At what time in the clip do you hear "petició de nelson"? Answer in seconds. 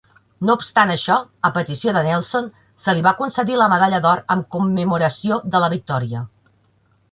1.57-2.47